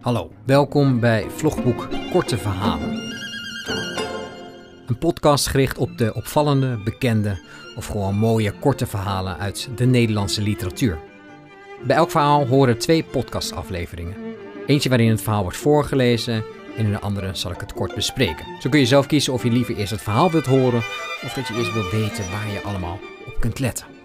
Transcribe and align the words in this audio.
Hallo, 0.00 0.30
welkom 0.44 1.00
bij 1.00 1.26
Vlogboek 1.30 1.88
Korte 2.12 2.38
Verhalen. 2.38 2.90
Een 4.86 4.98
podcast 4.98 5.46
gericht 5.46 5.78
op 5.78 5.98
de 5.98 6.14
opvallende, 6.14 6.78
bekende 6.84 7.38
of 7.76 7.86
gewoon 7.86 8.14
mooie 8.14 8.52
korte 8.52 8.86
verhalen 8.86 9.38
uit 9.38 9.68
de 9.76 9.84
Nederlandse 9.84 10.42
literatuur. 10.42 10.98
Bij 11.86 11.96
elk 11.96 12.10
verhaal 12.10 12.46
horen 12.46 12.78
twee 12.78 13.04
podcastafleveringen. 13.04 14.14
Eentje 14.66 14.88
waarin 14.88 15.10
het 15.10 15.22
verhaal 15.22 15.42
wordt 15.42 15.56
voorgelezen 15.56 16.44
en 16.76 16.84
in 16.84 16.92
de 16.92 17.00
andere 17.00 17.34
zal 17.34 17.50
ik 17.50 17.60
het 17.60 17.72
kort 17.72 17.94
bespreken. 17.94 18.46
Zo 18.60 18.68
kun 18.70 18.80
je 18.80 18.86
zelf 18.86 19.06
kiezen 19.06 19.32
of 19.32 19.42
je 19.42 19.50
liever 19.50 19.76
eerst 19.76 19.92
het 19.92 20.02
verhaal 20.02 20.30
wilt 20.30 20.46
horen 20.46 20.82
of 21.24 21.32
dat 21.34 21.48
je 21.48 21.54
eerst 21.54 21.72
wilt 21.72 21.90
weten 21.90 22.30
waar 22.30 22.52
je 22.52 22.62
allemaal 22.62 22.98
op 23.26 23.36
kunt 23.40 23.58
letten. 23.58 23.99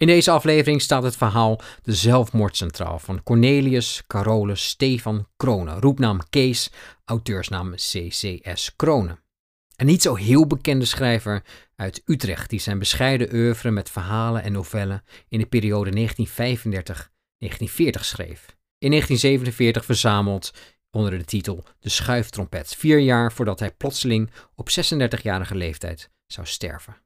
In 0.00 0.06
deze 0.06 0.30
aflevering 0.30 0.82
staat 0.82 1.02
het 1.02 1.16
verhaal 1.16 1.60
De 1.82 1.94
Zelfmoord 1.94 2.56
centraal 2.56 2.98
van 2.98 3.22
Cornelius 3.22 4.02
Carolus 4.06 4.68
Stefan 4.68 5.26
Kronen, 5.36 5.80
roepnaam 5.80 6.18
Kees, 6.30 6.70
auteursnaam 7.04 7.74
CCS 7.74 8.76
Kronen. 8.76 9.18
Een 9.76 9.86
niet 9.86 10.02
zo 10.02 10.14
heel 10.14 10.46
bekende 10.46 10.84
schrijver 10.84 11.42
uit 11.76 12.02
Utrecht 12.04 12.50
die 12.50 12.60
zijn 12.60 12.78
bescheiden 12.78 13.34
oeuvre 13.34 13.70
met 13.70 13.90
verhalen 13.90 14.42
en 14.42 14.52
novellen 14.52 15.02
in 15.28 15.38
de 15.38 15.46
periode 15.46 15.90
1935-1940 15.90 16.04
schreef. 18.00 18.56
In 18.78 18.90
1947 18.90 19.84
verzameld 19.84 20.52
onder 20.90 21.18
de 21.18 21.24
titel 21.24 21.64
De 21.80 21.88
Schuiftrompet, 21.88 22.74
vier 22.74 22.98
jaar 22.98 23.32
voordat 23.32 23.60
hij 23.60 23.70
plotseling 23.70 24.30
op 24.54 24.68
36-jarige 24.70 25.54
leeftijd 25.54 26.10
zou 26.26 26.46
sterven. 26.46 26.96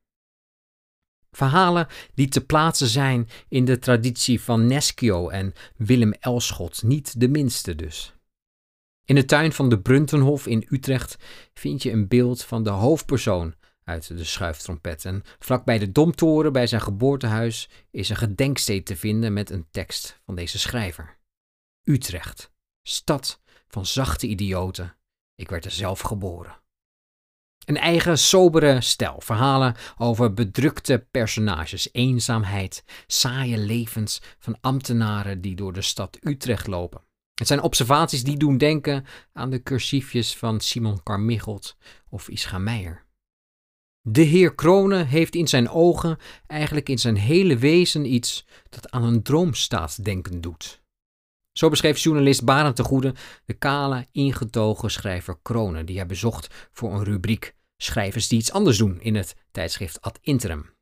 Verhalen 1.36 1.86
die 2.14 2.28
te 2.28 2.44
plaatsen 2.44 2.86
zijn 2.86 3.28
in 3.48 3.64
de 3.64 3.78
traditie 3.78 4.40
van 4.40 4.66
Neschio 4.66 5.28
en 5.28 5.52
Willem 5.76 6.12
Elschot, 6.12 6.82
niet 6.82 7.20
de 7.20 7.28
minste 7.28 7.74
dus. 7.74 8.14
In 9.04 9.14
de 9.14 9.24
tuin 9.24 9.52
van 9.52 9.68
de 9.68 9.80
Bruntenhof 9.80 10.46
in 10.46 10.66
Utrecht 10.68 11.16
vind 11.54 11.82
je 11.82 11.92
een 11.92 12.08
beeld 12.08 12.42
van 12.42 12.62
de 12.62 12.70
hoofdpersoon 12.70 13.54
uit 13.84 14.08
de 14.08 14.24
schuiftrompet. 14.24 15.04
En 15.04 15.22
vlakbij 15.38 15.78
de 15.78 15.92
Domtoren 15.92 16.52
bij 16.52 16.66
zijn 16.66 16.80
geboortehuis 16.80 17.70
is 17.90 18.08
een 18.08 18.16
gedenksteen 18.16 18.84
te 18.84 18.96
vinden 18.96 19.32
met 19.32 19.50
een 19.50 19.66
tekst 19.70 20.20
van 20.24 20.34
deze 20.34 20.58
schrijver. 20.58 21.18
Utrecht, 21.82 22.52
stad 22.82 23.42
van 23.68 23.86
zachte 23.86 24.26
idioten. 24.26 24.96
Ik 25.34 25.50
werd 25.50 25.64
er 25.64 25.70
zelf 25.70 26.00
geboren. 26.00 26.62
Een 27.64 27.76
eigen 27.76 28.18
sobere 28.18 28.80
stijl, 28.80 29.20
verhalen 29.20 29.74
over 29.98 30.34
bedrukte 30.34 31.06
personages, 31.10 31.88
eenzaamheid, 31.92 32.84
saaie 33.06 33.58
levens 33.58 34.22
van 34.38 34.56
ambtenaren 34.60 35.40
die 35.40 35.54
door 35.54 35.72
de 35.72 35.82
stad 35.82 36.18
Utrecht 36.20 36.66
lopen. 36.66 37.00
Het 37.34 37.46
zijn 37.46 37.62
observaties 37.62 38.24
die 38.24 38.36
doen 38.36 38.58
denken 38.58 39.04
aan 39.32 39.50
de 39.50 39.62
cursiefjes 39.62 40.36
van 40.36 40.60
Simon 40.60 41.02
Carmichelt 41.02 41.76
of 42.08 42.28
Ischa 42.28 42.58
Meijer. 42.58 43.04
De 44.00 44.22
heer 44.22 44.54
Kronen 44.54 45.06
heeft 45.06 45.34
in 45.34 45.48
zijn 45.48 45.68
ogen, 45.68 46.18
eigenlijk 46.46 46.88
in 46.88 46.98
zijn 46.98 47.16
hele 47.16 47.56
wezen, 47.56 48.12
iets 48.12 48.46
dat 48.68 48.90
aan 48.90 49.02
een 49.04 49.22
droomstaat 49.22 50.04
denken 50.04 50.40
doet. 50.40 50.82
Zo 51.54 51.68
beschreef 51.68 51.98
journalist 51.98 52.44
Barend 52.44 52.76
de 52.76 52.82
Goede 52.82 53.14
de 53.44 53.52
kale, 53.52 54.06
ingetogen 54.12 54.90
schrijver 54.90 55.38
Kronen, 55.42 55.86
die 55.86 55.96
hij 55.96 56.06
bezocht 56.06 56.68
voor 56.72 56.92
een 56.94 57.04
rubriek 57.04 57.54
Schrijvers 57.76 58.28
die 58.28 58.38
iets 58.38 58.52
anders 58.52 58.78
doen 58.78 59.00
in 59.00 59.14
het 59.14 59.36
tijdschrift 59.50 60.00
Ad 60.00 60.18
Interim. 60.20 60.72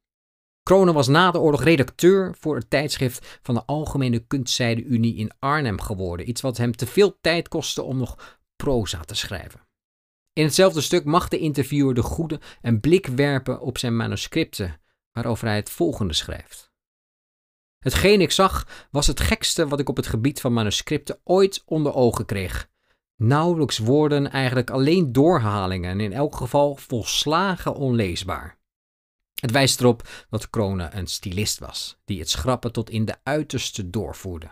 Kronen 0.62 0.94
was 0.94 1.08
na 1.08 1.30
de 1.30 1.40
oorlog 1.40 1.62
redacteur 1.62 2.34
voor 2.40 2.56
het 2.56 2.70
tijdschrift 2.70 3.38
van 3.42 3.54
de 3.54 3.64
Algemene 3.64 4.18
Kunstzijde 4.18 4.82
Unie 4.82 5.14
in 5.14 5.30
Arnhem 5.38 5.80
geworden, 5.80 6.28
iets 6.28 6.40
wat 6.40 6.56
hem 6.56 6.76
te 6.76 6.86
veel 6.86 7.18
tijd 7.20 7.48
kostte 7.48 7.82
om 7.82 7.98
nog 7.98 8.38
proza 8.56 9.00
te 9.00 9.14
schrijven. 9.14 9.60
In 10.32 10.44
hetzelfde 10.44 10.80
stuk 10.80 11.04
mag 11.04 11.28
de 11.28 11.38
interviewer 11.38 11.94
de 11.94 12.02
goede 12.02 12.40
een 12.62 12.80
blik 12.80 13.06
werpen 13.06 13.60
op 13.60 13.78
zijn 13.78 13.96
manuscripten, 13.96 14.80
waarover 15.12 15.46
hij 15.46 15.56
het 15.56 15.70
volgende 15.70 16.14
schrijft. 16.14 16.71
Hetgeen 17.82 18.20
ik 18.20 18.30
zag 18.30 18.66
was 18.90 19.06
het 19.06 19.20
gekste 19.20 19.68
wat 19.68 19.80
ik 19.80 19.88
op 19.88 19.96
het 19.96 20.06
gebied 20.06 20.40
van 20.40 20.52
manuscripten 20.52 21.20
ooit 21.24 21.62
onder 21.66 21.94
ogen 21.94 22.24
kreeg. 22.24 22.70
Nauwelijks 23.16 23.78
woorden, 23.78 24.30
eigenlijk 24.30 24.70
alleen 24.70 25.12
doorhalingen 25.12 25.90
en 25.90 26.00
in 26.00 26.12
elk 26.12 26.36
geval 26.36 26.76
volslagen 26.76 27.74
onleesbaar. 27.74 28.58
Het 29.40 29.50
wijst 29.50 29.80
erop 29.80 30.26
dat 30.30 30.50
Kronen 30.50 30.96
een 30.96 31.06
stylist 31.06 31.58
was, 31.58 31.98
die 32.04 32.18
het 32.18 32.30
schrappen 32.30 32.72
tot 32.72 32.90
in 32.90 33.04
de 33.04 33.16
uiterste 33.22 33.90
doorvoerde. 33.90 34.50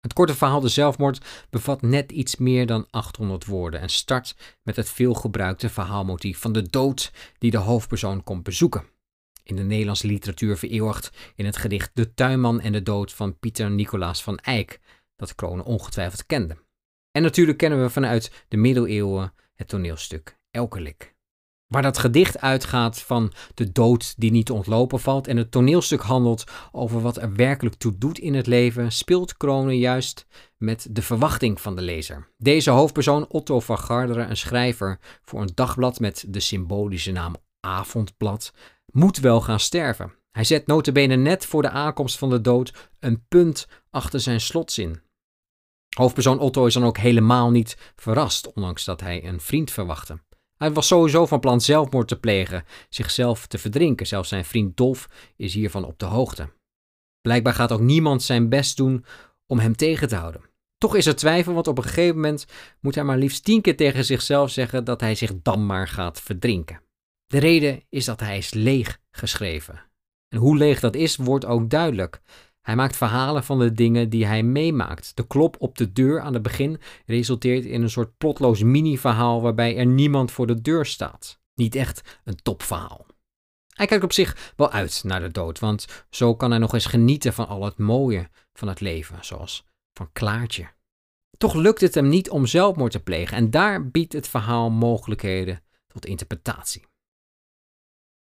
Het 0.00 0.12
korte 0.12 0.34
verhaal 0.34 0.60
De 0.60 0.68
Zelfmoord 0.68 1.46
bevat 1.50 1.82
net 1.82 2.12
iets 2.12 2.36
meer 2.36 2.66
dan 2.66 2.86
800 2.90 3.46
woorden 3.46 3.80
en 3.80 3.88
start 3.88 4.36
met 4.62 4.76
het 4.76 4.88
veelgebruikte 4.88 5.68
verhaalmotief 5.68 6.38
van 6.38 6.52
de 6.52 6.70
dood 6.70 7.12
die 7.38 7.50
de 7.50 7.56
hoofdpersoon 7.56 8.22
komt 8.22 8.42
bezoeken. 8.42 8.95
In 9.46 9.56
de 9.56 9.62
Nederlandse 9.62 10.06
literatuur 10.06 10.56
vereeuwigd 10.56 11.10
in 11.34 11.44
het 11.44 11.56
gedicht 11.56 11.90
De 11.94 12.14
Tuinman 12.14 12.60
en 12.60 12.72
de 12.72 12.82
Dood 12.82 13.12
van 13.12 13.38
Pieter 13.38 13.70
Nicolaas 13.70 14.22
van 14.22 14.38
Eyck, 14.38 14.80
dat 15.16 15.34
Kronen 15.34 15.64
ongetwijfeld 15.64 16.26
kende. 16.26 16.56
En 17.10 17.22
natuurlijk 17.22 17.58
kennen 17.58 17.82
we 17.82 17.90
vanuit 17.90 18.44
de 18.48 18.56
middeleeuwen 18.56 19.32
het 19.54 19.68
toneelstuk 19.68 20.38
Elkelik. 20.50 21.14
Waar 21.66 21.82
dat 21.82 21.98
gedicht 21.98 22.40
uitgaat 22.40 23.00
van 23.00 23.32
de 23.54 23.72
dood 23.72 24.14
die 24.20 24.30
niet 24.30 24.46
te 24.46 24.54
ontlopen 24.54 25.00
valt 25.00 25.26
en 25.26 25.36
het 25.36 25.50
toneelstuk 25.50 26.00
handelt 26.00 26.44
over 26.72 27.00
wat 27.00 27.16
er 27.16 27.34
werkelijk 27.34 27.74
toe 27.74 27.98
doet 27.98 28.18
in 28.18 28.34
het 28.34 28.46
leven, 28.46 28.92
speelt 28.92 29.36
Kronen 29.36 29.78
juist 29.78 30.26
met 30.56 30.86
de 30.90 31.02
verwachting 31.02 31.60
van 31.60 31.76
de 31.76 31.82
lezer. 31.82 32.28
Deze 32.38 32.70
hoofdpersoon, 32.70 33.28
Otto 33.28 33.60
van 33.60 33.78
Garderen, 33.78 34.30
een 34.30 34.36
schrijver 34.36 34.98
voor 35.22 35.40
een 35.40 35.52
dagblad 35.54 36.00
met 36.00 36.24
de 36.28 36.40
symbolische 36.40 37.12
naam 37.12 37.36
Avondblad, 37.60 38.52
moet 38.96 39.18
wel 39.18 39.40
gaan 39.40 39.60
sterven. 39.60 40.14
Hij 40.30 40.44
zet 40.44 40.66
notabene 40.66 41.16
net 41.16 41.46
voor 41.46 41.62
de 41.62 41.70
aankomst 41.70 42.18
van 42.18 42.30
de 42.30 42.40
dood 42.40 42.90
een 42.98 43.26
punt 43.28 43.68
achter 43.90 44.20
zijn 44.20 44.40
slotzin. 44.40 45.00
Hoofdpersoon 45.96 46.38
Otto 46.38 46.66
is 46.66 46.74
dan 46.74 46.84
ook 46.84 46.98
helemaal 46.98 47.50
niet 47.50 47.92
verrast, 47.96 48.52
ondanks 48.52 48.84
dat 48.84 49.00
hij 49.00 49.24
een 49.24 49.40
vriend 49.40 49.70
verwachtte. 49.70 50.18
Hij 50.56 50.72
was 50.72 50.86
sowieso 50.86 51.26
van 51.26 51.40
plan 51.40 51.60
zelfmoord 51.60 52.08
te 52.08 52.20
plegen, 52.20 52.64
zichzelf 52.88 53.46
te 53.46 53.58
verdrinken. 53.58 54.06
Zelfs 54.06 54.28
zijn 54.28 54.44
vriend 54.44 54.76
Dolf 54.76 55.08
is 55.36 55.54
hiervan 55.54 55.84
op 55.84 55.98
de 55.98 56.06
hoogte. 56.06 56.48
Blijkbaar 57.20 57.54
gaat 57.54 57.72
ook 57.72 57.80
niemand 57.80 58.22
zijn 58.22 58.48
best 58.48 58.76
doen 58.76 59.04
om 59.46 59.58
hem 59.58 59.76
tegen 59.76 60.08
te 60.08 60.16
houden. 60.16 60.42
Toch 60.78 60.96
is 60.96 61.06
er 61.06 61.16
twijfel, 61.16 61.54
want 61.54 61.66
op 61.66 61.78
een 61.78 61.84
gegeven 61.84 62.14
moment 62.14 62.46
moet 62.80 62.94
hij 62.94 63.04
maar 63.04 63.18
liefst 63.18 63.44
tien 63.44 63.60
keer 63.60 63.76
tegen 63.76 64.04
zichzelf 64.04 64.50
zeggen 64.50 64.84
dat 64.84 65.00
hij 65.00 65.14
zich 65.14 65.32
dan 65.42 65.66
maar 65.66 65.88
gaat 65.88 66.20
verdrinken. 66.20 66.84
De 67.26 67.38
reden 67.38 67.82
is 67.88 68.04
dat 68.04 68.20
hij 68.20 68.38
is 68.38 68.54
leeg 68.54 69.00
geschreven. 69.10 69.82
En 70.28 70.38
hoe 70.38 70.56
leeg 70.56 70.80
dat 70.80 70.94
is, 70.94 71.16
wordt 71.16 71.44
ook 71.44 71.70
duidelijk. 71.70 72.20
Hij 72.60 72.76
maakt 72.76 72.96
verhalen 72.96 73.44
van 73.44 73.58
de 73.58 73.72
dingen 73.72 74.08
die 74.08 74.26
hij 74.26 74.42
meemaakt. 74.42 75.16
De 75.16 75.26
klop 75.26 75.56
op 75.58 75.78
de 75.78 75.92
deur 75.92 76.20
aan 76.20 76.34
het 76.34 76.42
begin 76.42 76.80
resulteert 77.06 77.64
in 77.64 77.82
een 77.82 77.90
soort 77.90 78.16
plotloos 78.18 78.62
mini-verhaal 78.62 79.42
waarbij 79.42 79.76
er 79.76 79.86
niemand 79.86 80.30
voor 80.30 80.46
de 80.46 80.60
deur 80.60 80.86
staat. 80.86 81.40
Niet 81.54 81.74
echt 81.74 82.18
een 82.24 82.36
topverhaal. 82.42 83.06
Hij 83.74 83.86
kijkt 83.86 84.04
op 84.04 84.12
zich 84.12 84.52
wel 84.56 84.70
uit 84.70 85.00
naar 85.04 85.20
de 85.20 85.30
dood, 85.30 85.58
want 85.58 86.04
zo 86.10 86.34
kan 86.34 86.50
hij 86.50 86.58
nog 86.58 86.72
eens 86.72 86.86
genieten 86.86 87.32
van 87.32 87.48
al 87.48 87.64
het 87.64 87.78
mooie 87.78 88.28
van 88.52 88.68
het 88.68 88.80
leven, 88.80 89.24
zoals 89.24 89.66
van 89.92 90.12
Klaartje. 90.12 90.68
Toch 91.38 91.54
lukt 91.54 91.80
het 91.80 91.94
hem 91.94 92.08
niet 92.08 92.30
om 92.30 92.46
zelfmoord 92.46 92.92
te 92.92 93.02
plegen 93.02 93.36
en 93.36 93.50
daar 93.50 93.90
biedt 93.90 94.12
het 94.12 94.28
verhaal 94.28 94.70
mogelijkheden 94.70 95.62
tot 95.86 96.06
interpretatie. 96.06 96.84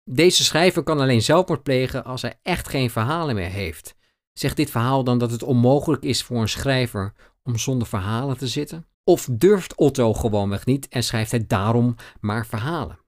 Deze 0.09 0.43
schrijver 0.43 0.83
kan 0.83 0.99
alleen 0.99 1.21
zelfmoord 1.21 1.63
plegen 1.63 2.03
als 2.03 2.21
hij 2.21 2.39
echt 2.41 2.69
geen 2.69 2.89
verhalen 2.89 3.35
meer 3.35 3.49
heeft. 3.49 3.95
Zegt 4.33 4.55
dit 4.55 4.69
verhaal 4.69 5.03
dan 5.03 5.17
dat 5.17 5.31
het 5.31 5.43
onmogelijk 5.43 6.03
is 6.03 6.23
voor 6.23 6.41
een 6.41 6.49
schrijver 6.49 7.13
om 7.43 7.57
zonder 7.57 7.87
verhalen 7.87 8.37
te 8.37 8.47
zitten? 8.47 8.87
Of 9.03 9.27
durft 9.31 9.75
Otto 9.75 10.13
gewoonweg 10.13 10.65
niet 10.65 10.87
en 10.87 11.03
schrijft 11.03 11.31
hij 11.31 11.47
daarom 11.47 11.95
maar 12.19 12.45
verhalen? 12.45 12.99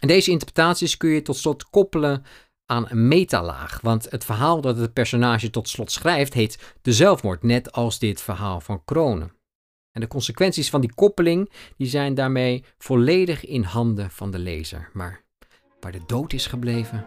En 0.00 0.08
deze 0.08 0.30
interpretaties 0.30 0.96
kun 0.96 1.10
je 1.10 1.22
tot 1.22 1.36
slot 1.36 1.70
koppelen 1.70 2.24
aan 2.64 2.86
een 2.88 3.08
metalaag, 3.08 3.80
want 3.80 4.10
het 4.10 4.24
verhaal 4.24 4.60
dat 4.60 4.76
het 4.76 4.92
personage 4.92 5.50
tot 5.50 5.68
slot 5.68 5.92
schrijft 5.92 6.34
heet 6.34 6.74
de 6.82 6.92
zelfmoord, 6.92 7.42
net 7.42 7.72
als 7.72 7.98
dit 7.98 8.20
verhaal 8.20 8.60
van 8.60 8.84
Kronen. 8.84 9.32
En 9.92 10.00
de 10.00 10.08
consequenties 10.08 10.70
van 10.70 10.80
die 10.80 10.94
koppeling 10.94 11.52
die 11.76 11.88
zijn 11.88 12.14
daarmee 12.14 12.64
volledig 12.78 13.44
in 13.44 13.62
handen 13.62 14.10
van 14.10 14.30
de 14.30 14.38
lezer. 14.38 14.90
Maar 14.92 15.24
waar 15.80 15.92
de 15.92 16.00
dood 16.06 16.32
is 16.32 16.46
gebleven, 16.46 17.06